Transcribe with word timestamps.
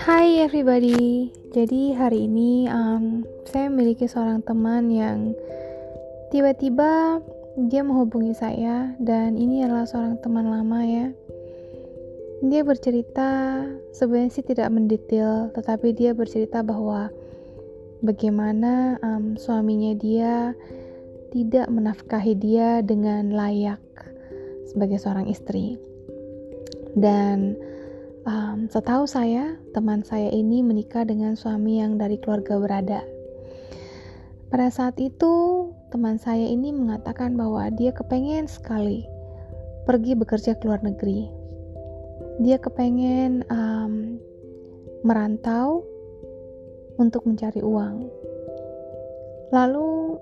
Hai 0.00 0.40
everybody, 0.40 1.28
jadi 1.52 1.92
hari 1.92 2.24
ini 2.24 2.64
um, 2.72 3.20
saya 3.44 3.68
memiliki 3.68 4.08
seorang 4.08 4.40
teman 4.40 4.88
yang 4.88 5.36
tiba-tiba 6.32 7.20
dia 7.68 7.84
menghubungi 7.84 8.32
saya 8.32 8.96
dan 8.96 9.36
ini 9.36 9.60
adalah 9.60 9.84
seorang 9.84 10.16
teman 10.24 10.48
lama 10.48 10.80
ya. 10.88 11.12
Dia 12.40 12.64
bercerita 12.64 13.60
sebenarnya 13.92 14.32
sih 14.32 14.44
tidak 14.48 14.72
mendetail, 14.72 15.52
tetapi 15.52 15.92
dia 15.92 16.16
bercerita 16.16 16.64
bahwa 16.64 17.12
bagaimana 18.00 18.96
um, 19.04 19.36
suaminya 19.36 19.92
dia 20.00 20.56
tidak 21.28 21.68
menafkahi 21.68 22.32
dia 22.40 22.80
dengan 22.80 23.36
layak 23.36 23.84
sebagai 24.64 24.96
seorang 24.96 25.28
istri 25.28 25.76
dan 26.96 27.54
setahu 28.68 29.06
saya, 29.06 29.56
teman 29.72 30.02
saya 30.02 30.28
ini 30.28 30.60
menikah 30.60 31.06
dengan 31.06 31.38
suami 31.38 31.80
yang 31.80 31.96
dari 31.96 32.18
keluarga 32.18 32.58
berada. 32.58 33.00
Pada 34.50 34.68
saat 34.68 34.98
itu, 34.98 35.70
teman 35.94 36.18
saya 36.18 36.44
ini 36.44 36.74
mengatakan 36.74 37.38
bahwa 37.38 37.70
dia 37.70 37.94
kepengen 37.94 38.50
sekali 38.50 39.06
pergi 39.86 40.18
bekerja 40.18 40.58
ke 40.58 40.66
luar 40.66 40.82
negeri. 40.82 41.30
Dia 42.42 42.58
kepengen 42.58 43.46
um, 43.48 44.18
merantau 45.06 45.86
untuk 46.98 47.24
mencari 47.24 47.62
uang. 47.64 48.10
Lalu 49.54 50.18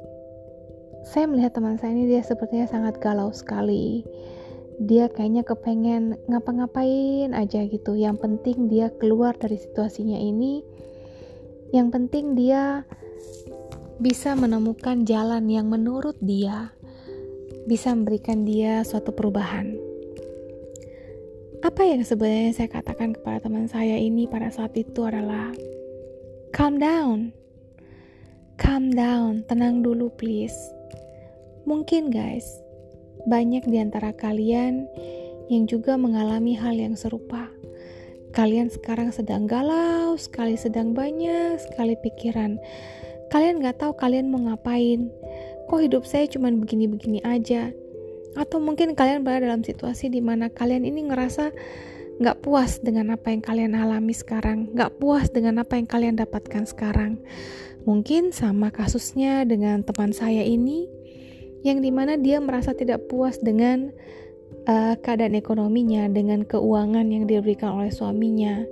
saya 1.09 1.25
melihat 1.25 1.57
teman 1.57 1.81
saya 1.81 1.97
ini 1.97 2.13
dia 2.13 2.21
sepertinya 2.21 2.69
sangat 2.69 3.01
galau 3.01 3.33
sekali 3.33 4.05
dia 4.79 5.11
kayaknya 5.11 5.43
kepengen 5.43 6.15
ngapa-ngapain 6.31 7.35
aja 7.35 7.67
gitu. 7.67 7.99
Yang 7.99 8.23
penting 8.23 8.71
dia 8.71 8.95
keluar 8.95 9.35
dari 9.35 9.59
situasinya 9.59 10.17
ini. 10.17 10.63
Yang 11.75 11.89
penting 11.99 12.39
dia 12.39 12.87
bisa 13.99 14.39
menemukan 14.39 15.03
jalan 15.03 15.51
yang 15.51 15.67
menurut 15.67 16.15
dia 16.23 16.71
bisa 17.69 17.93
memberikan 17.93 18.49
dia 18.49 18.81
suatu 18.81 19.13
perubahan. 19.13 19.77
Apa 21.61 21.85
yang 21.85 22.01
sebenarnya 22.01 22.55
saya 22.57 22.71
katakan 22.73 23.13
kepada 23.13 23.45
teman 23.45 23.69
saya 23.69 23.99
ini 24.01 24.25
pada 24.25 24.49
saat 24.49 24.73
itu 24.79 25.05
adalah 25.05 25.53
calm 26.55 26.81
down. 26.81 27.35
Calm 28.57 28.89
down, 28.95 29.45
tenang 29.51 29.85
dulu 29.85 30.09
please. 30.17 30.57
Mungkin 31.69 32.09
guys, 32.09 32.47
banyak 33.27 33.67
di 33.67 33.81
antara 33.81 34.15
kalian 34.15 34.87
yang 35.49 35.65
juga 35.65 35.97
mengalami 35.97 36.55
hal 36.55 36.77
yang 36.77 36.95
serupa. 36.95 37.49
Kalian 38.37 38.69
sekarang 38.69 39.11
sedang 39.11 39.49
galau, 39.49 40.15
sekali 40.21 40.55
sedang 40.61 40.93
banyak 40.93 41.57
sekali 41.59 41.97
pikiran. 41.97 42.61
Kalian 43.33 43.65
gak 43.65 43.81
tahu 43.81 43.97
kalian 43.97 44.29
mau 44.29 44.41
ngapain. 44.45 45.09
Kok 45.69 45.81
hidup 45.81 46.05
saya 46.05 46.29
cuma 46.29 46.53
begini-begini 46.53 47.25
aja? 47.25 47.73
Atau 48.37 48.61
mungkin 48.61 48.93
kalian 48.93 49.25
berada 49.25 49.49
dalam 49.49 49.65
situasi 49.65 50.13
di 50.13 50.21
mana 50.21 50.53
kalian 50.53 50.85
ini 50.85 51.09
ngerasa 51.09 51.51
gak 52.21 52.45
puas 52.45 52.83
dengan 52.83 53.17
apa 53.17 53.33
yang 53.33 53.41
kalian 53.41 53.73
alami 53.79 54.13
sekarang, 54.13 54.69
gak 54.77 55.01
puas 55.01 55.33
dengan 55.33 55.65
apa 55.65 55.81
yang 55.81 55.89
kalian 55.89 56.17
dapatkan 56.21 56.69
sekarang. 56.69 57.21
Mungkin 57.89 58.37
sama 58.37 58.69
kasusnya 58.69 59.49
dengan 59.49 59.81
teman 59.81 60.13
saya 60.13 60.45
ini, 60.45 60.91
yang 61.67 61.83
di 61.83 61.91
mana 61.91 62.15
dia 62.15 62.39
merasa 62.39 62.71
tidak 62.75 63.11
puas 63.11 63.39
dengan 63.43 63.91
uh, 64.69 64.95
keadaan 65.01 65.35
ekonominya, 65.35 66.07
dengan 66.11 66.47
keuangan 66.47 67.09
yang 67.11 67.25
diberikan 67.27 67.75
oleh 67.79 67.91
suaminya. 67.91 68.63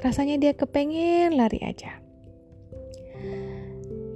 Rasanya 0.00 0.40
dia 0.40 0.52
kepengen 0.56 1.36
lari 1.36 1.60
aja. 1.60 2.00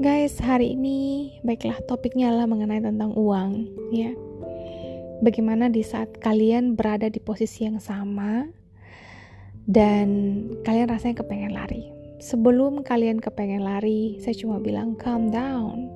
Guys, 0.00 0.42
hari 0.42 0.74
ini 0.74 1.30
baiklah 1.46 1.78
topiknya 1.86 2.32
adalah 2.32 2.50
mengenai 2.50 2.82
tentang 2.82 3.14
uang, 3.14 3.70
ya. 3.94 4.10
Bagaimana 5.22 5.70
di 5.70 5.86
saat 5.86 6.18
kalian 6.18 6.74
berada 6.74 7.06
di 7.06 7.22
posisi 7.22 7.64
yang 7.64 7.78
sama 7.78 8.44
dan 9.64 10.08
kalian 10.66 10.90
rasanya 10.90 11.22
kepengen 11.22 11.54
lari. 11.54 11.94
Sebelum 12.18 12.82
kalian 12.82 13.22
kepengen 13.22 13.62
lari, 13.62 14.18
saya 14.18 14.34
cuma 14.34 14.58
bilang 14.58 14.98
calm 14.98 15.30
down. 15.30 15.88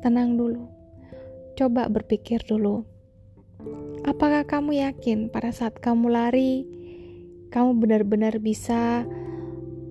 Tenang 0.00 0.40
dulu 0.40 0.73
Coba 1.54 1.86
berpikir 1.86 2.42
dulu. 2.42 2.82
Apakah 4.02 4.42
kamu 4.42 4.82
yakin 4.82 5.30
pada 5.30 5.54
saat 5.54 5.78
kamu 5.78 6.10
lari, 6.10 6.66
kamu 7.54 7.78
benar-benar 7.78 8.42
bisa 8.42 9.06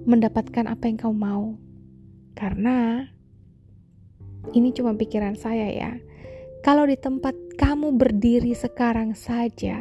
mendapatkan 0.04 0.68
apa 0.68 0.92
yang 0.92 1.00
kamu 1.00 1.16
mau? 1.16 1.56
Karena 2.36 3.08
ini 4.52 4.76
cuma 4.76 5.00
pikiran 5.00 5.40
saya 5.40 5.72
ya. 5.72 5.92
Kalau 6.68 6.84
di 6.84 7.00
tempat 7.00 7.32
kamu 7.56 7.96
berdiri 7.96 8.52
sekarang 8.52 9.16
saja, 9.16 9.80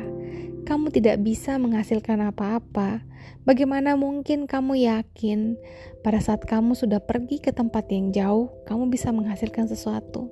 kamu 0.62 0.94
tidak 0.94 1.18
bisa 1.26 1.58
menghasilkan 1.58 2.30
apa-apa. 2.30 3.02
Bagaimana 3.42 3.98
mungkin 3.98 4.46
kamu 4.46 4.86
yakin 4.86 5.58
pada 6.06 6.22
saat 6.22 6.46
kamu 6.46 6.78
sudah 6.78 7.02
pergi 7.02 7.42
ke 7.42 7.50
tempat 7.50 7.90
yang 7.90 8.14
jauh, 8.14 8.54
kamu 8.70 8.86
bisa 8.86 9.10
menghasilkan 9.10 9.66
sesuatu? 9.66 10.30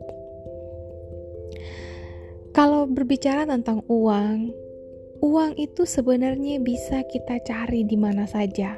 Kalau 2.50 2.90
berbicara 2.90 3.46
tentang 3.46 3.86
uang, 3.86 4.50
uang 5.22 5.52
itu 5.54 5.86
sebenarnya 5.86 6.58
bisa 6.58 7.06
kita 7.06 7.38
cari 7.46 7.86
di 7.86 7.94
mana 7.94 8.26
saja. 8.26 8.74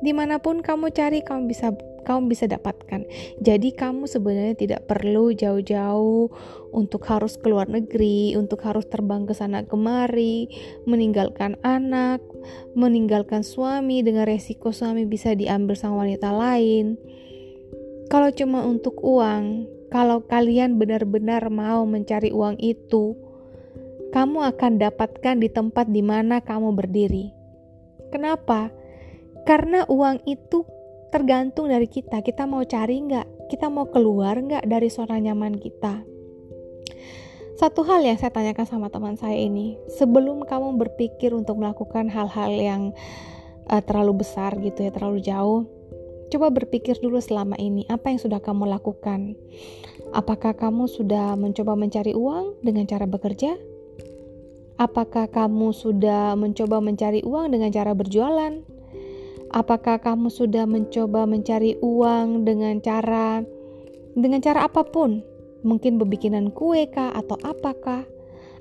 Di 0.00 0.10
mana 0.10 0.42
pun 0.42 0.58
kamu 0.58 0.90
cari, 0.90 1.22
kamu 1.22 1.46
bisa 1.46 1.70
kamu 2.02 2.32
bisa 2.32 2.48
dapatkan. 2.50 3.06
Jadi 3.38 3.76
kamu 3.76 4.08
sebenarnya 4.08 4.56
tidak 4.56 4.90
perlu 4.90 5.30
jauh-jauh 5.30 6.32
untuk 6.74 7.06
harus 7.06 7.38
keluar 7.38 7.70
negeri, 7.70 8.34
untuk 8.34 8.64
harus 8.66 8.88
terbang 8.88 9.28
ke 9.28 9.36
sana 9.36 9.62
kemari, 9.62 10.50
meninggalkan 10.88 11.60
anak, 11.62 12.18
meninggalkan 12.74 13.44
suami 13.44 14.02
dengan 14.02 14.26
resiko 14.26 14.74
suami 14.74 15.06
bisa 15.06 15.36
diambil 15.36 15.76
sama 15.76 16.02
wanita 16.02 16.32
lain. 16.32 16.98
Kalau 18.10 18.34
cuma 18.34 18.66
untuk 18.66 18.98
uang, 19.06 19.70
kalau 19.90 20.22
kalian 20.24 20.78
benar-benar 20.78 21.50
mau 21.50 21.82
mencari 21.82 22.30
uang 22.30 22.62
itu, 22.62 23.18
kamu 24.14 24.42
akan 24.54 24.78
dapatkan 24.78 25.36
di 25.42 25.50
tempat 25.50 25.90
di 25.90 26.02
mana 26.02 26.38
kamu 26.42 26.74
berdiri. 26.74 27.34
Kenapa? 28.14 28.70
Karena 29.46 29.86
uang 29.86 30.22
itu 30.26 30.62
tergantung 31.10 31.70
dari 31.70 31.90
kita. 31.90 32.22
Kita 32.22 32.46
mau 32.46 32.62
cari 32.62 33.02
nggak? 33.02 33.50
Kita 33.50 33.66
mau 33.66 33.90
keluar 33.90 34.38
nggak 34.38 34.66
dari 34.66 34.86
zona 34.90 35.18
nyaman 35.18 35.58
kita? 35.58 36.06
Satu 37.58 37.84
hal 37.84 38.00
yang 38.06 38.16
saya 38.16 38.32
tanyakan 38.32 38.64
sama 38.64 38.88
teman 38.88 39.20
saya 39.20 39.36
ini, 39.36 39.76
sebelum 40.00 40.48
kamu 40.48 40.80
berpikir 40.80 41.36
untuk 41.36 41.60
melakukan 41.60 42.08
hal-hal 42.08 42.50
yang 42.56 42.82
uh, 43.68 43.82
terlalu 43.84 44.24
besar 44.24 44.56
gitu 44.64 44.80
ya, 44.80 44.90
terlalu 44.94 45.20
jauh, 45.20 45.68
Coba 46.30 46.46
berpikir 46.54 46.94
dulu 47.02 47.18
selama 47.18 47.58
ini 47.58 47.82
apa 47.90 48.14
yang 48.14 48.22
sudah 48.22 48.38
kamu 48.38 48.70
lakukan. 48.70 49.34
Apakah 50.14 50.54
kamu 50.54 50.86
sudah 50.86 51.34
mencoba 51.34 51.74
mencari 51.74 52.14
uang 52.14 52.62
dengan 52.62 52.86
cara 52.86 53.10
bekerja? 53.10 53.58
Apakah 54.78 55.26
kamu 55.26 55.74
sudah 55.74 56.38
mencoba 56.38 56.78
mencari 56.78 57.26
uang 57.26 57.50
dengan 57.50 57.74
cara 57.74 57.92
berjualan? 57.98 58.62
Apakah 59.50 59.98
kamu 59.98 60.30
sudah 60.30 60.70
mencoba 60.70 61.26
mencari 61.26 61.74
uang 61.82 62.46
dengan 62.46 62.78
cara 62.78 63.42
dengan 64.14 64.38
cara 64.38 64.70
apa 64.70 64.86
pun? 64.86 65.26
Mungkin 65.66 65.98
berbikinan 65.98 66.54
kue 66.54 66.86
kah 66.86 67.10
atau 67.10 67.34
apakah? 67.42 68.06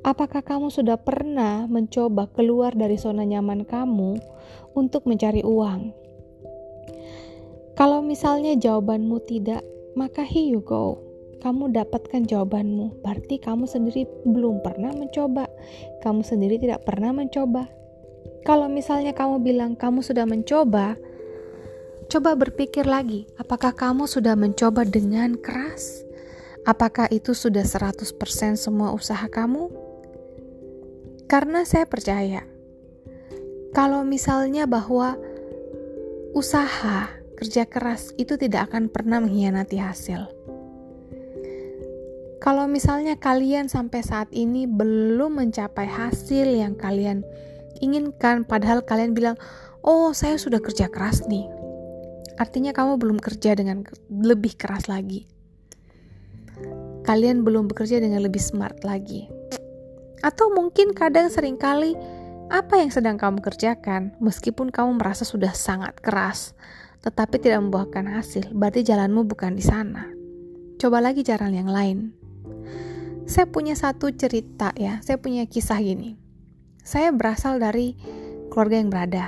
Apakah 0.01 0.41
kamu 0.41 0.73
sudah 0.73 0.97
pernah 0.97 1.69
mencoba 1.69 2.25
keluar 2.33 2.73
dari 2.73 2.97
zona 2.97 3.29
nyaman 3.29 3.61
kamu 3.61 4.17
untuk 4.73 5.05
mencari 5.05 5.45
uang? 5.45 5.98
Kalau 7.79 8.03
misalnya 8.03 8.59
jawabanmu 8.59 9.23
tidak, 9.23 9.63
maka 9.95 10.19
here 10.19 10.51
you 10.51 10.59
go. 10.59 10.99
Kamu 11.39 11.71
dapatkan 11.71 12.27
jawabanmu. 12.27 12.99
Berarti 12.99 13.39
kamu 13.39 13.71
sendiri 13.71 14.03
belum 14.27 14.59
pernah 14.59 14.91
mencoba. 14.91 15.47
Kamu 16.03 16.19
sendiri 16.19 16.59
tidak 16.59 16.83
pernah 16.83 17.15
mencoba. 17.15 17.71
Kalau 18.43 18.67
misalnya 18.67 19.15
kamu 19.15 19.39
bilang 19.39 19.79
kamu 19.79 20.03
sudah 20.03 20.27
mencoba, 20.27 20.99
coba 22.11 22.35
berpikir 22.35 22.83
lagi, 22.83 23.31
apakah 23.39 23.71
kamu 23.71 24.11
sudah 24.11 24.35
mencoba 24.35 24.83
dengan 24.83 25.39
keras? 25.39 26.03
Apakah 26.67 27.07
itu 27.15 27.31
sudah 27.31 27.63
100% 27.63 28.03
semua 28.59 28.91
usaha 28.91 29.23
kamu? 29.31 29.71
Karena 31.31 31.63
saya 31.63 31.87
percaya, 31.87 32.43
kalau 33.71 34.03
misalnya 34.03 34.67
bahwa 34.67 35.15
usaha 36.35 37.07
kerja 37.39 37.63
keras 37.63 38.11
itu 38.19 38.35
tidak 38.35 38.67
akan 38.67 38.91
pernah 38.91 39.23
mengkhianati 39.23 39.79
hasil. 39.79 40.27
Kalau 42.43 42.67
misalnya 42.67 43.15
kalian 43.15 43.71
sampai 43.71 44.03
saat 44.03 44.27
ini 44.35 44.67
belum 44.67 45.39
mencapai 45.39 45.87
hasil 45.87 46.47
yang 46.51 46.75
kalian 46.75 47.23
inginkan, 47.79 48.43
padahal 48.43 48.83
kalian 48.83 49.15
bilang, 49.15 49.39
oh 49.83 50.11
saya 50.11 50.35
sudah 50.35 50.59
kerja 50.59 50.91
keras 50.91 51.23
nih. 51.31 51.47
Artinya 52.39 52.71
kamu 52.71 52.99
belum 52.99 53.19
kerja 53.19 53.55
dengan 53.55 53.83
lebih 54.07 54.55
keras 54.55 54.87
lagi. 54.87 55.27
Kalian 57.03 57.43
belum 57.43 57.71
bekerja 57.71 57.99
dengan 57.99 58.23
lebih 58.23 58.39
smart 58.39 58.83
lagi. 58.87 59.27
Atau 60.23 60.51
mungkin 60.51 60.91
kadang 60.91 61.31
sering 61.31 61.55
kali 61.55 61.95
apa 62.47 62.79
yang 62.79 62.91
sedang 62.91 63.19
kamu 63.19 63.43
kerjakan, 63.43 64.15
meskipun 64.23 64.71
kamu 64.71 64.99
merasa 64.99 65.27
sudah 65.27 65.51
sangat 65.51 65.99
keras, 65.99 66.55
tetapi 66.99 67.39
tidak 67.39 67.63
membuahkan 67.63 68.05
hasil, 68.11 68.51
berarti 68.51 68.83
jalanmu 68.83 69.23
bukan 69.23 69.55
di 69.55 69.63
sana. 69.63 70.11
Coba 70.79 71.03
lagi 71.03 71.23
jalan 71.23 71.51
yang 71.55 71.69
lain. 71.71 72.15
Saya 73.29 73.45
punya 73.45 73.77
satu 73.77 74.11
cerita 74.15 74.73
ya, 74.75 74.99
saya 75.05 75.19
punya 75.21 75.45
kisah 75.45 75.79
gini. 75.79 76.17
Saya 76.81 77.13
berasal 77.13 77.61
dari 77.61 77.93
keluarga 78.49 78.81
yang 78.81 78.89
berada. 78.89 79.25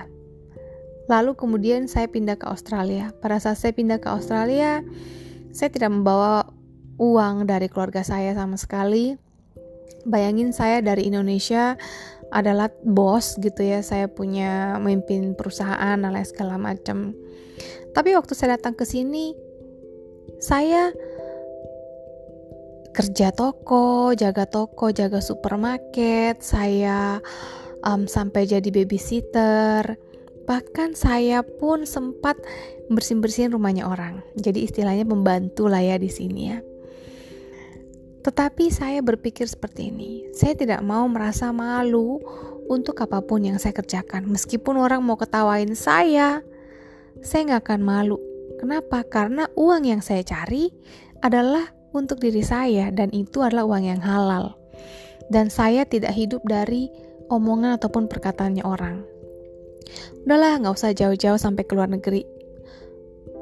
Lalu 1.06 1.36
kemudian 1.38 1.86
saya 1.92 2.08
pindah 2.08 2.40
ke 2.40 2.48
Australia. 2.48 3.14
Pada 3.20 3.38
saat 3.38 3.60
saya 3.60 3.76
pindah 3.76 4.00
ke 4.00 4.08
Australia, 4.10 4.82
saya 5.52 5.70
tidak 5.70 5.92
membawa 5.92 6.48
uang 6.98 7.46
dari 7.46 7.68
keluarga 7.68 8.02
saya 8.02 8.32
sama 8.34 8.56
sekali. 8.56 9.20
Bayangin 10.08 10.56
saya 10.56 10.82
dari 10.82 11.06
Indonesia 11.12 11.78
adalah 12.32 12.72
bos 12.82 13.36
gitu 13.38 13.60
ya, 13.60 13.84
saya 13.84 14.08
punya 14.08 14.80
memimpin 14.80 15.36
perusahaan 15.36 16.00
segala 16.24 16.56
macam. 16.56 17.12
Tapi 17.92 18.16
waktu 18.16 18.34
saya 18.36 18.56
datang 18.56 18.76
ke 18.76 18.88
sini, 18.88 19.36
saya 20.40 20.96
kerja 22.92 23.32
toko, 23.32 24.12
jaga 24.16 24.48
toko, 24.48 24.92
jaga 24.92 25.24
supermarket, 25.24 26.44
saya 26.44 27.20
um, 27.84 28.08
sampai 28.08 28.48
jadi 28.48 28.68
babysitter. 28.68 29.96
Bahkan 30.48 30.98
saya 31.00 31.44
pun 31.44 31.88
sempat 31.88 32.40
bersin-bersihin 32.92 33.56
rumahnya 33.56 33.88
orang. 33.88 34.20
Jadi 34.36 34.68
istilahnya 34.68 35.08
pembantu 35.08 35.72
lah 35.72 35.80
ya 35.80 35.96
di 35.96 36.12
sini 36.12 36.42
ya. 36.52 36.60
Tetapi 38.22 38.70
saya 38.70 39.02
berpikir 39.02 39.50
seperti 39.50 39.90
ini, 39.90 40.30
saya 40.38 40.54
tidak 40.54 40.86
mau 40.86 41.10
merasa 41.10 41.50
malu 41.50 42.22
untuk 42.70 43.02
apa 43.02 43.18
pun 43.26 43.42
yang 43.42 43.58
saya 43.58 43.74
kerjakan. 43.74 44.30
Meskipun 44.30 44.78
orang 44.78 45.02
mau 45.02 45.18
ketawain 45.18 45.74
saya, 45.74 46.46
saya 47.22 47.42
nggak 47.54 47.62
akan 47.70 47.82
malu. 47.82 48.18
Kenapa? 48.58 49.02
Karena 49.06 49.50
uang 49.58 49.86
yang 49.86 50.02
saya 50.06 50.22
cari 50.22 50.70
adalah 51.22 51.70
untuk 51.94 52.22
diri 52.22 52.42
saya 52.46 52.90
dan 52.94 53.10
itu 53.14 53.42
adalah 53.42 53.66
uang 53.66 53.84
yang 53.86 54.02
halal. 54.02 54.58
Dan 55.32 55.48
saya 55.50 55.88
tidak 55.88 56.14
hidup 56.14 56.44
dari 56.44 56.92
omongan 57.32 57.80
ataupun 57.80 58.12
perkataannya 58.12 58.66
orang. 58.68 59.02
Udahlah, 60.28 60.62
nggak 60.62 60.76
usah 60.76 60.92
jauh-jauh 60.94 61.40
sampai 61.40 61.64
ke 61.66 61.74
luar 61.74 61.90
negeri. 61.90 62.28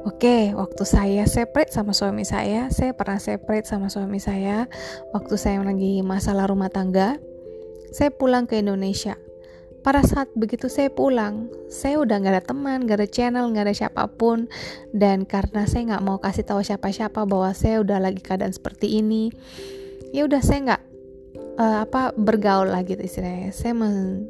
Oke, 0.08 0.56
waktu 0.56 0.82
saya 0.88 1.28
separate 1.28 1.76
sama 1.76 1.92
suami 1.92 2.24
saya, 2.24 2.72
saya 2.72 2.96
pernah 2.96 3.20
separate 3.20 3.68
sama 3.68 3.92
suami 3.92 4.16
saya 4.16 4.64
waktu 5.12 5.36
saya 5.36 5.60
lagi 5.60 6.00
masalah 6.00 6.48
rumah 6.48 6.72
tangga. 6.72 7.20
Saya 7.92 8.08
pulang 8.08 8.48
ke 8.48 8.64
Indonesia. 8.64 9.20
Pada 9.80 10.04
saat 10.04 10.28
begitu 10.36 10.68
saya 10.68 10.92
pulang, 10.92 11.48
saya 11.72 11.96
udah 12.00 12.20
nggak 12.20 12.34
ada 12.36 12.44
teman, 12.44 12.84
nggak 12.84 12.98
ada 13.00 13.08
channel, 13.08 13.48
nggak 13.48 13.64
ada 13.64 13.74
siapa 13.76 14.04
pun, 14.12 14.46
dan 14.92 15.24
karena 15.24 15.64
saya 15.64 15.94
nggak 15.94 16.04
mau 16.04 16.20
kasih 16.20 16.44
tahu 16.44 16.60
siapa-siapa 16.60 17.24
bahwa 17.24 17.50
saya 17.56 17.80
udah 17.80 17.96
lagi 17.96 18.20
keadaan 18.20 18.52
seperti 18.52 19.00
ini, 19.00 19.32
ya 20.12 20.28
udah 20.28 20.40
saya 20.44 20.58
nggak 20.68 20.82
uh, 21.56 21.78
apa 21.88 22.12
bergaul 22.12 22.68
lagi 22.68 22.92
gitu 22.92 23.08
istilahnya. 23.08 23.56
Saya 23.56 23.72
men 23.72 24.28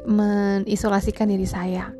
menisolasikan 0.00 1.28
diri 1.28 1.44
saya 1.44 1.92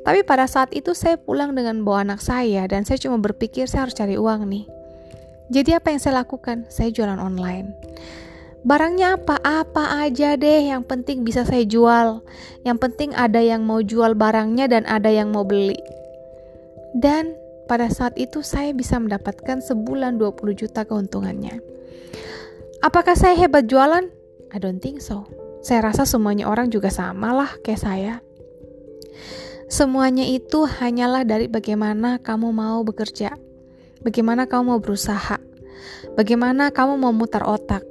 tapi 0.00 0.24
pada 0.24 0.48
saat 0.48 0.72
itu 0.72 0.96
saya 0.96 1.20
pulang 1.20 1.52
dengan 1.52 1.84
bawa 1.84 2.04
anak 2.04 2.24
saya 2.24 2.64
dan 2.64 2.88
saya 2.88 2.96
cuma 2.96 3.20
berpikir 3.20 3.68
saya 3.68 3.84
harus 3.88 3.96
cari 3.96 4.16
uang 4.16 4.48
nih. 4.48 4.64
Jadi 5.50 5.76
apa 5.76 5.92
yang 5.92 6.00
saya 6.00 6.24
lakukan? 6.24 6.64
Saya 6.72 6.88
jualan 6.94 7.20
online. 7.20 7.74
Barangnya 8.60 9.16
apa? 9.16 9.40
Apa 9.40 10.04
aja 10.04 10.36
deh 10.36 10.68
yang 10.68 10.84
penting 10.84 11.24
bisa 11.24 11.48
saya 11.48 11.64
jual. 11.64 12.20
Yang 12.60 12.78
penting 12.84 13.10
ada 13.16 13.40
yang 13.40 13.64
mau 13.64 13.80
jual 13.80 14.12
barangnya 14.12 14.68
dan 14.68 14.84
ada 14.84 15.08
yang 15.08 15.32
mau 15.32 15.48
beli. 15.48 15.80
Dan 16.92 17.32
pada 17.64 17.88
saat 17.88 18.18
itu 18.20 18.44
saya 18.44 18.74
bisa 18.76 19.00
mendapatkan 19.00 19.64
sebulan 19.64 20.20
20 20.20 20.60
juta 20.60 20.84
keuntungannya. 20.84 21.62
Apakah 22.84 23.16
saya 23.16 23.36
hebat 23.36 23.70
jualan? 23.70 24.10
I 24.50 24.58
don't 24.58 24.82
think 24.82 25.00
so. 25.00 25.24
Saya 25.60 25.92
rasa 25.92 26.08
semuanya 26.08 26.48
orang 26.48 26.72
juga 26.72 26.88
sama 26.88 27.32
lah 27.32 27.50
kayak 27.64 27.80
saya. 27.80 28.14
Semuanya 29.70 30.26
itu 30.26 30.66
hanyalah 30.66 31.22
dari 31.22 31.46
bagaimana 31.46 32.18
kamu 32.18 32.50
mau 32.50 32.82
bekerja, 32.82 33.38
bagaimana 34.02 34.50
kamu 34.50 34.74
mau 34.74 34.80
berusaha, 34.82 35.38
bagaimana 36.18 36.74
kamu 36.74 36.98
mau 36.98 37.14
mutar 37.14 37.46
otak. 37.46 37.86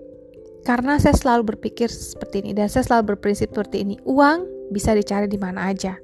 Karena 0.68 1.00
saya 1.00 1.16
selalu 1.16 1.56
berpikir 1.56 1.88
seperti 1.88 2.44
ini 2.46 2.52
dan 2.54 2.68
saya 2.68 2.84
selalu 2.86 3.16
berprinsip 3.16 3.52
seperti 3.52 3.84
ini. 3.84 3.96
Uang 4.04 4.46
bisa 4.70 4.94
dicari 4.94 5.26
di 5.26 5.40
mana 5.40 5.72
aja. 5.72 5.98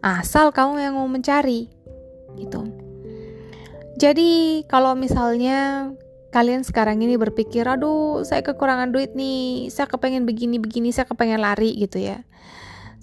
Asal 0.00 0.54
kamu 0.54 0.80
yang 0.80 0.94
mau 0.96 1.08
mencari. 1.10 1.68
Gitu. 2.38 2.60
Jadi 3.96 4.62
kalau 4.68 4.92
misalnya 4.92 5.90
kalian 6.30 6.62
sekarang 6.62 7.00
ini 7.00 7.16
berpikir, 7.16 7.64
aduh 7.64 8.22
saya 8.22 8.44
kekurangan 8.44 8.92
duit 8.92 9.16
nih, 9.16 9.72
saya 9.72 9.88
kepengen 9.88 10.28
begini-begini, 10.28 10.92
saya 10.92 11.08
kepengen 11.08 11.40
lari 11.40 11.72
gitu 11.80 11.96
ya 11.96 12.20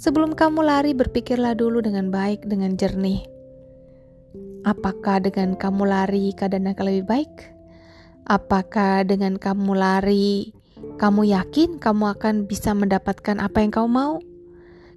Sebelum 0.03 0.35
kamu 0.35 0.67
lari, 0.67 0.91
berpikirlah 0.91 1.55
dulu 1.55 1.79
dengan 1.79 2.11
baik, 2.11 2.43
dengan 2.43 2.75
jernih. 2.75 3.23
Apakah 4.67 5.23
dengan 5.23 5.55
kamu 5.55 5.87
lari 5.87 6.35
keadaan 6.35 6.75
akan 6.75 6.85
lebih 6.91 7.05
baik? 7.07 7.33
Apakah 8.27 9.07
dengan 9.07 9.39
kamu 9.39 9.71
lari, 9.71 10.51
kamu 10.97 11.35
yakin 11.35 11.81
kamu 11.81 12.15
akan 12.15 12.47
bisa 12.47 12.71
mendapatkan 12.71 13.41
apa 13.41 13.59
yang 13.59 13.71
kamu 13.73 13.89
mau? 13.89 14.15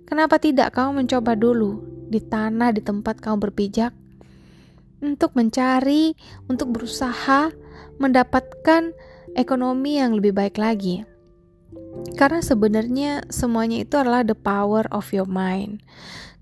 Kenapa 0.06 0.38
tidak 0.38 0.76
kamu 0.76 1.02
mencoba 1.02 1.34
dulu 1.34 1.82
di 2.06 2.22
tanah 2.22 2.70
di 2.70 2.78
tempat 2.78 3.18
kamu 3.18 3.50
berpijak 3.50 3.90
untuk 5.02 5.34
mencari, 5.34 6.14
untuk 6.46 6.70
berusaha 6.70 7.50
mendapatkan 7.98 8.94
ekonomi 9.34 9.98
yang 9.98 10.14
lebih 10.14 10.30
baik 10.30 10.62
lagi? 10.62 11.02
Karena 12.14 12.38
sebenarnya 12.38 13.26
semuanya 13.28 13.82
itu 13.82 13.98
adalah 13.98 14.22
the 14.22 14.38
power 14.38 14.86
of 14.94 15.10
your 15.10 15.26
mind. 15.26 15.82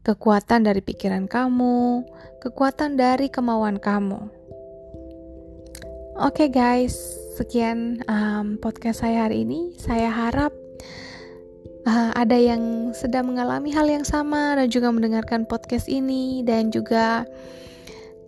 Kekuatan 0.05 0.69
dari 0.69 0.85
pikiran 0.85 1.25
kamu, 1.25 2.05
kekuatan 2.45 3.01
dari 3.01 3.33
kemauan 3.33 3.81
kamu. 3.81 4.44
Oke 6.15 6.47
okay 6.47 6.49
guys, 6.55 6.95
sekian 7.35 7.99
um, 8.07 8.55
podcast 8.63 9.03
saya 9.03 9.27
hari 9.27 9.43
ini. 9.43 9.75
Saya 9.75 10.15
harap 10.15 10.55
uh, 11.91 12.15
ada 12.15 12.39
yang 12.39 12.95
sedang 12.95 13.35
mengalami 13.35 13.75
hal 13.75 13.83
yang 13.91 14.07
sama 14.07 14.55
dan 14.55 14.71
juga 14.71 14.95
mendengarkan 14.95 15.43
podcast 15.43 15.91
ini 15.91 16.47
dan 16.47 16.71
juga 16.71 17.27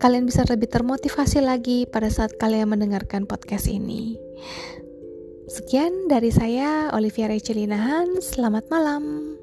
kalian 0.02 0.26
bisa 0.26 0.42
lebih 0.50 0.66
termotivasi 0.66 1.38
lagi 1.46 1.86
pada 1.86 2.10
saat 2.10 2.34
kalian 2.42 2.74
mendengarkan 2.74 3.22
podcast 3.22 3.70
ini. 3.70 4.18
Sekian 5.46 6.10
dari 6.10 6.34
saya, 6.34 6.90
Olivia 6.90 7.30
Recelina 7.30 7.78
Hans. 7.78 8.34
Selamat 8.34 8.66
malam. 8.66 9.38